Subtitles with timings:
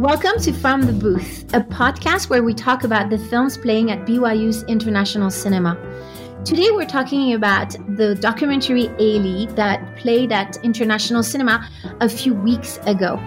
[0.00, 4.06] Welcome to From the Booth, a podcast where we talk about the films playing at
[4.06, 5.76] BYU's International Cinema.
[6.42, 11.68] Today we're talking about the documentary Ailey that played at International Cinema
[12.00, 13.18] a few weeks ago.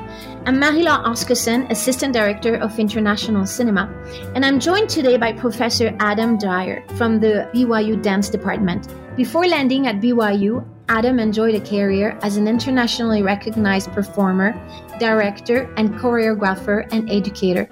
[0.47, 3.87] I'm Marie-Laure Oscarson, Assistant Director of International Cinema,
[4.33, 8.87] and I'm joined today by Professor Adam Dyer from the BYU Dance Department.
[9.15, 14.53] Before landing at BYU, Adam enjoyed a career as an internationally recognized performer,
[14.99, 17.67] director, and choreographer and educator.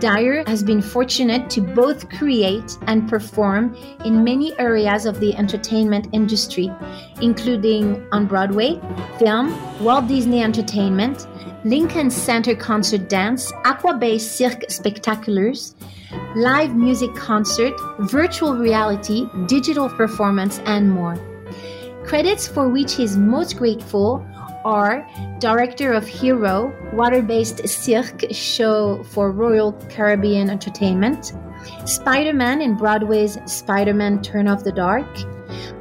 [0.00, 3.74] Dyer has been fortunate to both create and perform
[4.04, 6.70] in many areas of the entertainment industry,
[7.22, 8.78] including on Broadway,
[9.18, 9.48] film,
[9.82, 11.26] Walt Disney Entertainment,
[11.64, 15.74] Lincoln Center Concert Dance, Aqua Bay Cirque Spectaculars,
[16.36, 21.16] live music concert, virtual reality, digital performance, and more.
[22.04, 24.26] Credits for which he is most grateful
[24.64, 25.06] are
[25.38, 31.32] director of HiRO, water based cirque show for Royal Caribbean Entertainment,
[31.84, 35.06] Spider Man in Broadway's Spider Man Turn Off the Dark,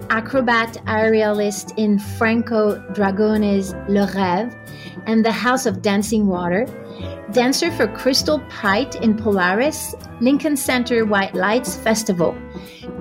[0.10, 4.56] acrobat aerialist in Franco Dragone's Le Rêve,
[5.06, 6.66] and The House of Dancing Water,
[7.32, 12.38] dancer for Crystal Pite in Polaris, Lincoln Center White Lights Festival.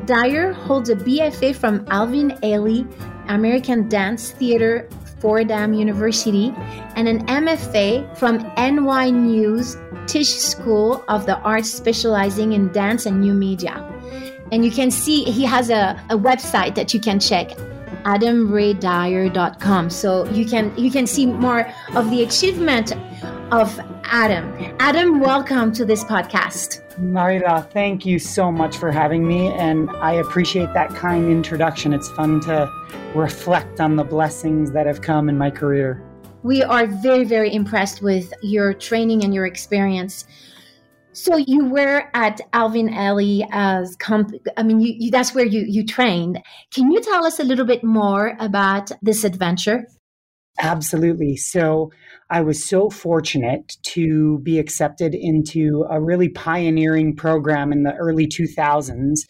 [0.07, 2.91] Dyer holds a BFA from Alvin Ailey
[3.29, 4.89] American Dance Theater
[5.21, 6.53] Fordham University
[6.97, 9.77] and an MFA from NYU's
[10.07, 13.87] Tisch School of the Arts specializing in dance and new media.
[14.51, 17.51] And you can see he has a, a website that you can check
[18.05, 22.97] adamraydyer.com so you can you can see more of the achievement
[23.53, 23.79] of
[24.13, 24.75] Adam.
[24.81, 26.83] Adam, welcome to this podcast.
[26.99, 31.93] Marie-Laure, thank you so much for having me, and I appreciate that kind introduction.
[31.93, 32.69] It's fun to
[33.15, 36.03] reflect on the blessings that have come in my career.
[36.43, 40.25] We are very, very impressed with your training and your experience.
[41.13, 45.61] So you were at Alvin Ailey as comp- I mean, you, you, that's where you
[45.69, 46.43] you trained.
[46.73, 49.87] Can you tell us a little bit more about this adventure?
[50.59, 51.37] Absolutely.
[51.37, 51.91] So
[52.29, 58.27] I was so fortunate to be accepted into a really pioneering program in the early
[58.27, 59.21] 2000s.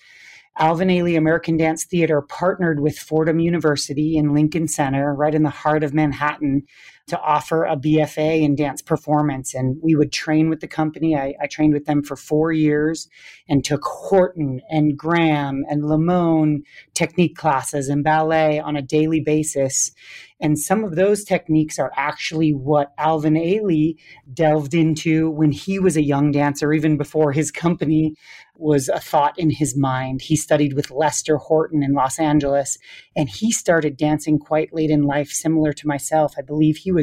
[0.59, 5.51] Alvin Ailey American Dance Theater partnered with Fordham University in Lincoln Center, right in the
[5.51, 6.63] heart of Manhattan,
[7.11, 9.55] to offer a BFA in dance performance.
[9.55, 11.17] And we would train with the company.
[11.17, 13.09] I, I trained with them for four years
[13.49, 16.63] and took Horton and Graham and Limón
[16.95, 19.93] technique classes and ballet on a daily basis.
[20.41, 23.97] And some of those techniques are actually what Alvin Ailey
[24.33, 28.15] delved into when he was a young dancer, even before his company
[28.61, 30.23] was a thought in his mind.
[30.23, 32.79] He studied with Lester Horton in Los Angeles,
[33.17, 36.35] and he started dancing quite late in life, similar to myself.
[36.39, 37.00] I believe he was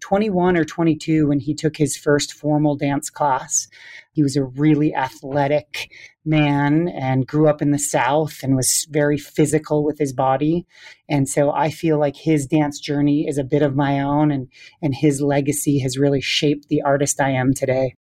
[0.00, 3.68] 21 or 22 when he took his first formal dance class.
[4.12, 5.90] He was a really athletic
[6.24, 10.66] man and grew up in the South and was very physical with his body.
[11.08, 14.48] And so I feel like his dance journey is a bit of my own, and,
[14.82, 17.94] and his legacy has really shaped the artist I am today.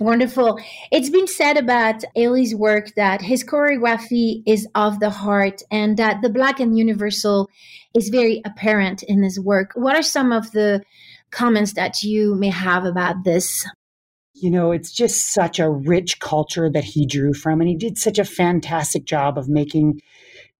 [0.00, 0.58] Wonderful.
[0.90, 6.20] It's been said about Ailey's work that his choreography is of the heart and that
[6.22, 7.48] the Black and Universal
[7.94, 9.70] is very apparent in his work.
[9.74, 10.82] What are some of the
[11.30, 13.64] comments that you may have about this?
[14.34, 17.96] You know, it's just such a rich culture that he drew from, and he did
[17.96, 20.00] such a fantastic job of making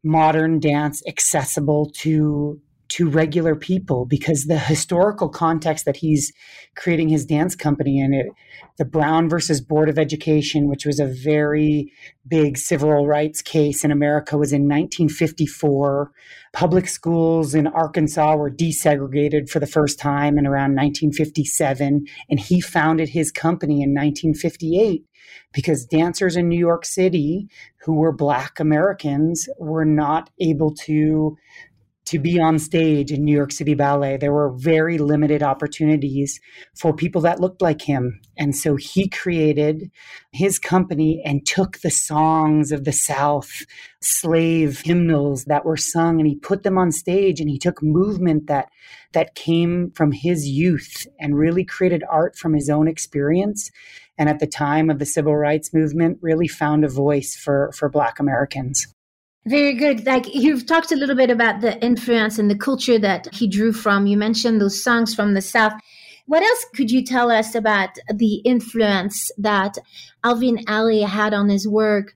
[0.04, 6.32] modern dance accessible to to regular people because the historical context that he's
[6.76, 8.26] creating his dance company in it
[8.78, 11.92] the brown versus board of education which was a very
[12.28, 16.10] big civil rights case in america was in 1954
[16.52, 22.60] public schools in arkansas were desegregated for the first time in around 1957 and he
[22.60, 25.04] founded his company in 1958
[25.52, 27.48] because dancers in New York City
[27.84, 31.36] who were Black Americans were not able to
[32.06, 34.16] to be on stage in New York City Ballet.
[34.16, 36.38] There were very limited opportunities
[36.76, 38.20] for people that looked like him.
[38.36, 39.90] And so he created
[40.32, 43.50] his company and took the songs of the South,
[44.02, 48.48] slave hymnals that were sung, and he put them on stage and he took movement
[48.48, 48.68] that
[49.12, 53.70] that came from his youth and really created art from his own experience.
[54.18, 57.88] And at the time of the civil rights movement, really found a voice for, for
[57.88, 58.93] Black Americans.
[59.46, 60.06] Very good.
[60.06, 63.72] Like you've talked a little bit about the influence and the culture that he drew
[63.72, 64.06] from.
[64.06, 65.74] You mentioned those songs from the South.
[66.26, 69.76] What else could you tell us about the influence that
[70.24, 72.14] Alvin Ailey had on his work?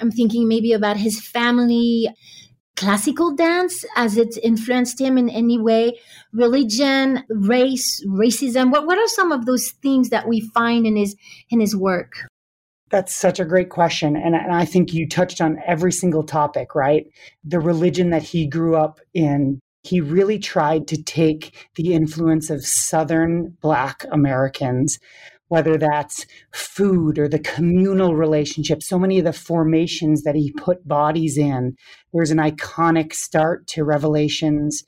[0.00, 2.08] I'm thinking maybe about his family.
[2.74, 6.00] classical dance as it influenced him in any way
[6.32, 11.14] religion race racism what, what are some of those themes that we find in his
[11.50, 12.31] in his work
[12.92, 14.14] that's such a great question.
[14.16, 17.06] And, and, I think you touched on every single topic, right?
[17.42, 22.64] The religion that he grew up in, he really tried to take the influence of
[22.64, 24.98] Southern Black Americans,
[25.48, 30.86] whether that's food or the communal relationship, so many of the formations that he put
[30.86, 31.74] bodies in.
[32.12, 34.84] There's an iconic start to Revelations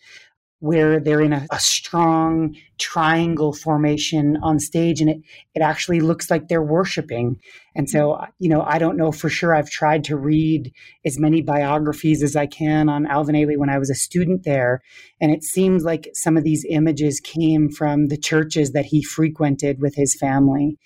[0.60, 5.18] where they're in a, a, strong triangle formation on stage and it,
[5.54, 7.36] it actually looks like they're worshiping.
[7.74, 9.54] And so, you know, I don't know for sure.
[9.54, 10.72] I've tried to read
[11.04, 14.80] as many biographies as I can on Alvin Ailey when I was a student there.
[15.20, 19.80] And it seems like some of these images came from the churches that he frequented
[19.80, 20.78] with his family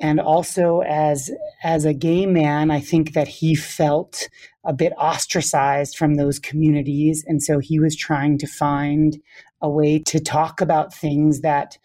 [0.00, 1.30] and also as
[1.62, 4.28] as a gay man i think that he felt
[4.64, 9.18] a bit ostracized from those communities and so he was trying to find
[9.60, 11.78] a way to talk about things that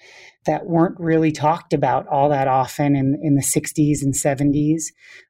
[0.45, 4.83] that weren't really talked about all that often in, in the 60s and 70s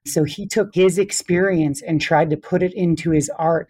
[0.06, 3.68] so he took his experience and tried to put it into his art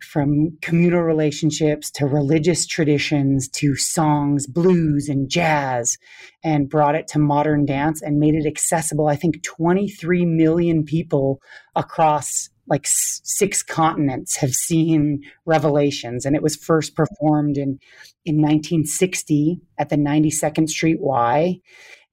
[0.00, 5.96] from communal relationships to religious traditions to songs, blues, and jazz,
[6.44, 9.08] and brought it to modern dance and made it accessible.
[9.08, 11.40] I think 23 million people
[11.74, 17.78] across like six continents have seen Revelations, and it was first performed in
[18.24, 21.60] in 1960 at the 92nd Street Y.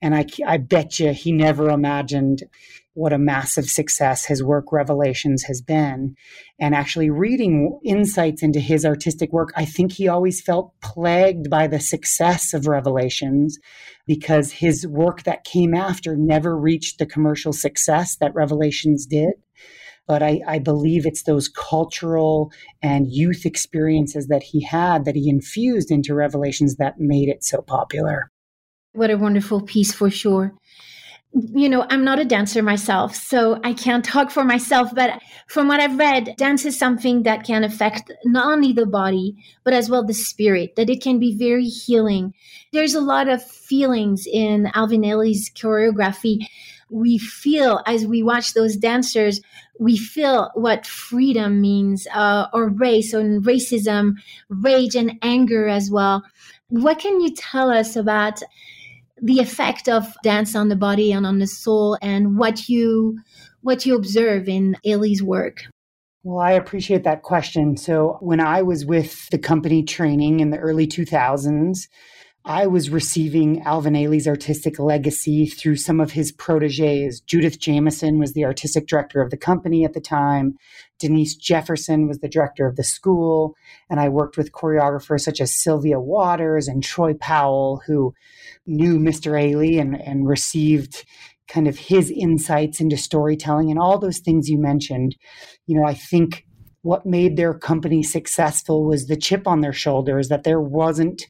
[0.02, 2.44] And I, I bet you he never imagined
[2.94, 6.16] what a massive success his work Revelations has been.
[6.60, 11.68] And actually reading insights into his artistic work, I think he always felt plagued by
[11.68, 13.58] the success of Revelations
[14.06, 19.34] because his work that came after never reached the commercial success that Revelations did.
[20.08, 22.52] But I, I believe it's those cultural
[22.82, 27.62] and youth experiences that he had that he infused into Revelations that made it so
[27.62, 28.30] popular.
[28.92, 30.54] What a wonderful piece for sure
[31.34, 34.94] you know, I'm not a dancer myself, so I can't talk for myself.
[34.94, 39.36] But from what I've read, dance is something that can affect not only the body,
[39.64, 42.34] but as well the spirit, that it can be very healing.
[42.72, 46.46] There's a lot of feelings in Alvin Ailey's choreography.
[46.90, 49.42] We feel as we watch those dancers,
[49.80, 54.14] we feel what freedom means, uh, or race, or racism,
[54.50, 56.24] rage, and anger as well.
[56.68, 58.42] What can you tell us about?
[59.22, 63.18] the effect of dance on the body and on the soul and what you
[63.62, 65.64] what you observe in Ailey's work.
[66.24, 67.78] Well, I appreciate that question.
[67.78, 71.88] So, when I was with the company training in the early 2000s,
[72.46, 77.22] I was receiving Alvin Ailey's artistic legacy through some of his proteges.
[77.22, 80.58] Judith Jamison was the artistic director of the company at the time.
[81.00, 83.56] Denise Jefferson was the director of the school.
[83.90, 88.14] And I worked with choreographers such as Sylvia Waters and Troy Powell, who
[88.66, 89.32] knew Mr.
[89.32, 91.06] Ailey and, and received
[91.48, 95.16] kind of his insights into storytelling and all those things you mentioned.
[95.66, 96.46] You know, I think
[96.82, 101.24] what made their company successful was the chip on their shoulders that there wasn't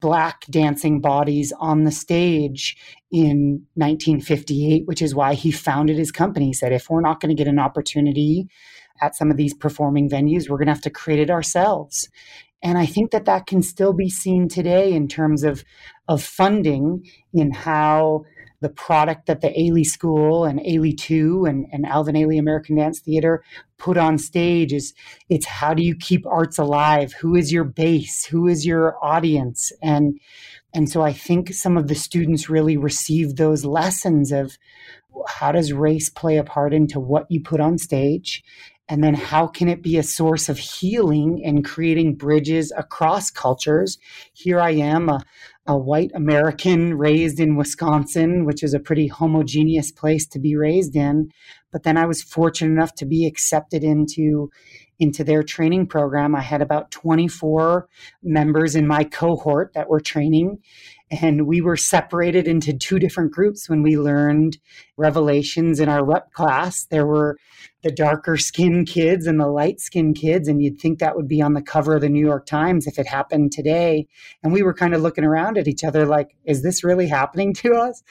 [0.00, 2.76] black dancing bodies on the stage
[3.10, 6.46] in 1958, which is why he founded his company.
[6.46, 8.48] He said, if we're not going to get an opportunity
[9.00, 12.08] at some of these performing venues, we're going to have to create it ourselves.
[12.62, 15.64] And I think that that can still be seen today in terms of,
[16.08, 18.24] of funding in how
[18.60, 23.00] the product that the Ailey School and Ailey 2 and, and Alvin Ailey American Dance
[23.00, 23.42] Theater
[23.78, 24.94] put on stage is
[25.28, 27.12] it's how do you keep arts alive?
[27.20, 28.24] Who is your base?
[28.24, 29.72] Who is your audience?
[29.82, 30.18] And
[30.74, 34.58] and so I think some of the students really received those lessons of
[35.26, 38.42] how does race play a part into what you put on stage?
[38.88, 43.98] And then how can it be a source of healing and creating bridges across cultures?
[44.32, 45.22] Here I am, a,
[45.66, 50.96] a white American raised in Wisconsin, which is a pretty homogeneous place to be raised
[50.96, 51.30] in.
[51.70, 54.50] But then I was fortunate enough to be accepted into
[55.00, 56.34] into their training program.
[56.34, 57.86] I had about 24
[58.22, 60.58] members in my cohort that were training
[61.10, 64.58] and we were separated into two different groups when we learned
[64.96, 66.84] revelations in our rep class.
[66.90, 67.38] There were
[67.82, 70.48] the darker skinned kids and the light skinned kids.
[70.48, 72.98] And you'd think that would be on the cover of the New York Times if
[72.98, 74.06] it happened today.
[74.42, 77.54] And we were kind of looking around at each other like, is this really happening
[77.54, 78.02] to us?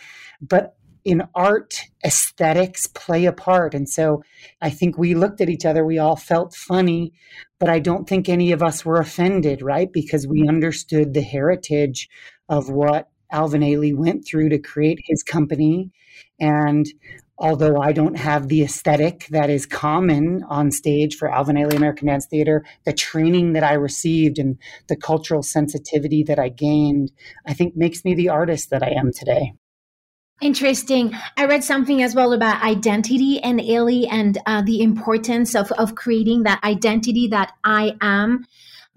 [0.41, 0.75] But
[1.05, 3.73] in art, aesthetics play a part.
[3.73, 4.23] And so
[4.61, 7.13] I think we looked at each other, we all felt funny,
[7.59, 9.91] but I don't think any of us were offended, right?
[9.91, 12.09] Because we understood the heritage
[12.49, 15.91] of what Alvin Ailey went through to create his company.
[16.39, 16.85] And
[17.37, 22.07] although I don't have the aesthetic that is common on stage for Alvin Ailey American
[22.07, 27.11] Dance Theater, the training that I received and the cultural sensitivity that I gained,
[27.45, 29.53] I think makes me the artist that I am today.
[30.39, 31.15] Interesting.
[31.35, 35.95] I read something as well about identity and Ailey and uh, the importance of, of
[35.95, 38.45] creating that identity that I am,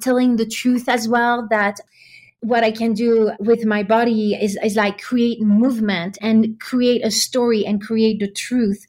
[0.03, 1.81] telling the truth as well, that
[2.41, 7.11] what I can do with my body is, is like create movement and create a
[7.11, 8.87] story and create the truth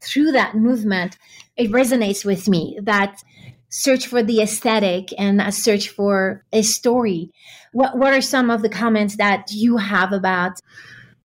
[0.00, 1.18] through that movement.
[1.56, 3.22] It resonates with me that
[3.68, 7.30] search for the aesthetic and a search for a story.
[7.72, 10.52] What, what are some of the comments that you have about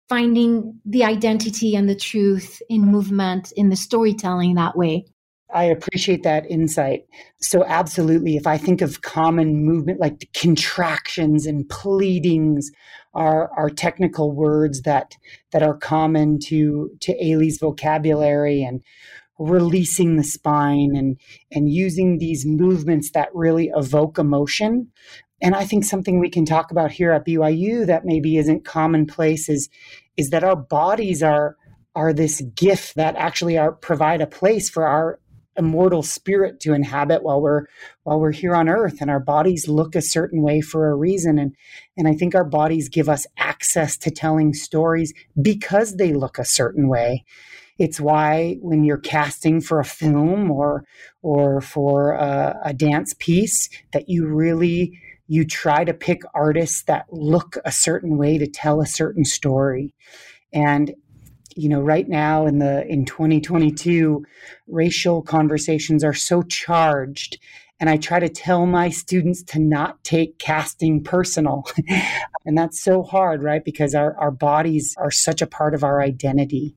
[0.09, 5.05] finding the identity and the truth in movement, in the storytelling that way?
[5.53, 7.05] I appreciate that insight.
[7.39, 12.69] So, absolutely, if I think of common movement like contractions and pleadings,
[13.17, 15.17] are, are technical words that
[15.51, 18.81] that are common to to Ailey's vocabulary and
[19.39, 21.19] releasing the spine and
[21.51, 24.91] and using these movements that really evoke emotion.
[25.41, 29.49] And I think something we can talk about here at BYU that maybe isn't commonplace
[29.49, 29.67] is
[30.15, 31.55] is that our bodies are
[31.95, 35.19] are this gift that actually are provide a place for our
[35.57, 37.65] immortal spirit to inhabit while we're
[38.03, 41.37] while we're here on earth and our bodies look a certain way for a reason
[41.37, 41.55] and
[41.97, 46.45] and I think our bodies give us access to telling stories because they look a
[46.45, 47.25] certain way.
[47.79, 50.85] It's why when you're casting for a film or
[51.21, 57.05] or for a, a dance piece that you really you try to pick artists that
[57.11, 59.93] look a certain way to tell a certain story.
[60.53, 60.93] And
[61.57, 64.23] you know right now in the in 2022
[64.67, 67.37] racial conversations are so charged
[67.79, 71.63] and I try to tell my students to not take casting personal.
[72.45, 73.63] and that's so hard, right?
[73.63, 76.75] Because our, our bodies are such a part of our identity.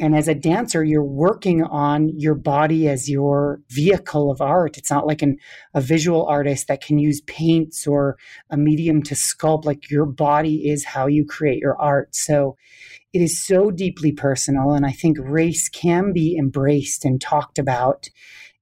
[0.00, 4.78] And as a dancer, you're working on your body as your vehicle of art.
[4.78, 5.38] It's not like an,
[5.74, 8.16] a visual artist that can use paints or
[8.50, 9.64] a medium to sculpt.
[9.64, 12.14] Like your body is how you create your art.
[12.14, 12.56] So
[13.12, 14.72] it is so deeply personal.
[14.72, 18.08] And I think race can be embraced and talked about.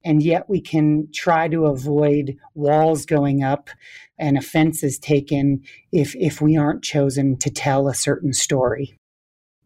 [0.04, 3.70] And yet we can try to avoid walls going up
[4.18, 8.96] and offenses taken if, if we aren't chosen to tell a certain story.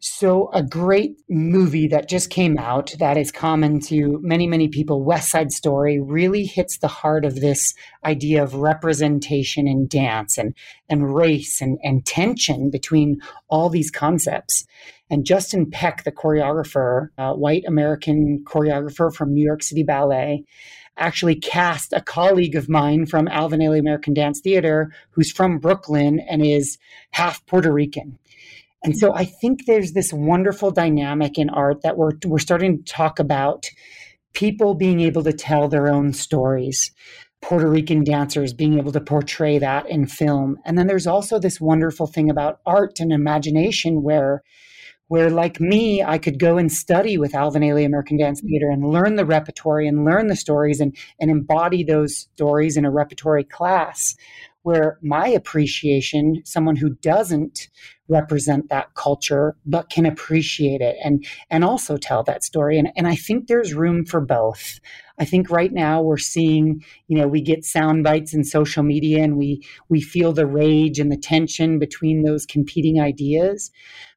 [0.03, 5.05] So, a great movie that just came out that is common to many, many people,
[5.05, 10.55] West Side Story, really hits the heart of this idea of representation in dance and,
[10.89, 14.65] and race and, and tension between all these concepts.
[15.11, 20.45] And Justin Peck, the choreographer, white American choreographer from New York City Ballet,
[20.97, 26.21] actually cast a colleague of mine from Alvin Ailey American Dance Theater who's from Brooklyn
[26.21, 26.79] and is
[27.11, 28.19] half Puerto Rican.
[28.83, 32.93] And so I think there's this wonderful dynamic in art that we're we're starting to
[32.93, 33.67] talk about
[34.33, 36.93] people being able to tell their own stories.
[37.43, 40.59] Puerto Rican dancers being able to portray that in film.
[40.65, 44.43] And then there's also this wonderful thing about art and imagination where
[45.09, 48.89] where like me, I could go and study with Alvin Ailey American Dance Theater and
[48.89, 53.43] learn the repertory and learn the stories and, and embody those stories in a repertory
[53.43, 54.15] class
[54.63, 57.69] where my appreciation, someone who doesn't
[58.09, 63.07] represent that culture but can appreciate it and and also tell that story and and
[63.07, 64.81] I think there's room for both.
[65.19, 69.23] I think right now we're seeing, you know, we get sound bites in social media
[69.23, 73.71] and we we feel the rage and the tension between those competing ideas.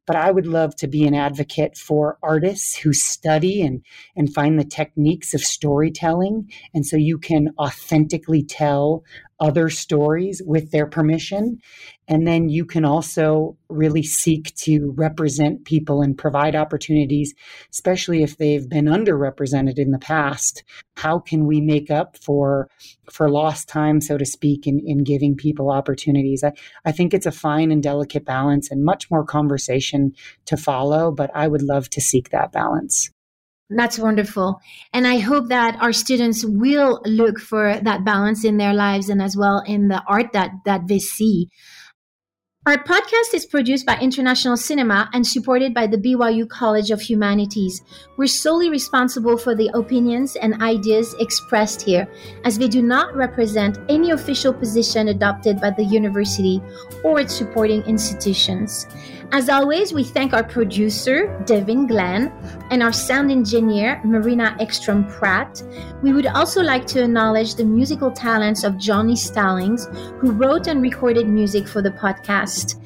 [0.05, 3.81] But I would love to be an advocate for artists who study and,
[4.17, 6.51] and find the techniques of storytelling.
[6.73, 9.03] And so you can authentically tell
[9.43, 11.59] other stories with their permission.
[12.07, 17.33] And then you can also really seek to represent people and provide opportunities,
[17.69, 20.63] especially if they've been underrepresented in the past.
[20.95, 22.69] How can we make up for
[23.11, 26.41] for lost time, so to speak, in, in giving people opportunities?
[26.43, 26.53] I,
[26.85, 30.13] I think it's a fine and delicate balance and much more conversation
[30.45, 33.11] to follow, but I would love to seek that balance.
[33.75, 34.59] That's wonderful.
[34.93, 39.21] And I hope that our students will look for that balance in their lives and
[39.21, 41.49] as well in the art that, that they see.
[42.65, 47.81] Our podcast is produced by International Cinema and supported by the BYU College of Humanities.
[48.15, 52.07] We're solely responsible for the opinions and ideas expressed here,
[52.45, 56.61] as they do not represent any official position adopted by the university
[57.03, 58.87] or its supporting institutions.
[59.33, 62.31] As always, we thank our producer, Devin Glenn,
[62.69, 65.63] and our sound engineer, Marina Ekstrom Pratt.
[66.03, 69.87] We would also like to acknowledge the musical talents of Johnny Stallings,
[70.19, 72.79] who wrote and recorded music for the podcast.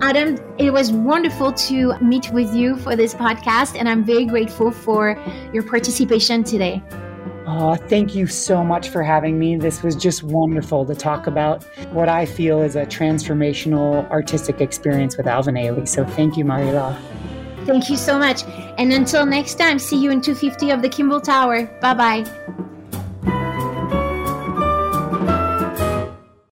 [0.00, 4.72] Adam, it was wonderful to meet with you for this podcast, and I'm very grateful
[4.72, 5.16] for
[5.54, 6.82] your participation today.
[7.54, 9.56] Oh, thank you so much for having me.
[9.56, 15.18] This was just wonderful to talk about what I feel is a transformational artistic experience
[15.18, 15.86] with Alvin Ailey.
[15.86, 16.96] So thank you, Marie-Laure.
[17.66, 18.44] Thank you so much.
[18.78, 21.66] And until next time, see you in 250 of the Kimball Tower.
[21.82, 22.68] Bye bye.